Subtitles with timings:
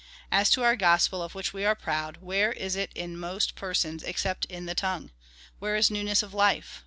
[0.31, 4.01] As to our gospel, of which we are proud,^ where is it in most persons
[4.01, 5.11] except in the tongue?
[5.59, 6.79] Where is newness of life